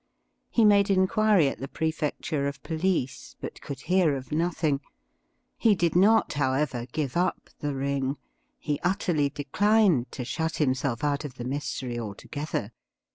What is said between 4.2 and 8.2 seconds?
nothing. He did not, however, give up the ring.